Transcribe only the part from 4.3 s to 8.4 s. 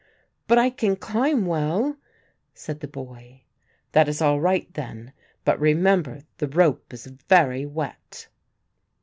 right then, but remember the rope is very wet."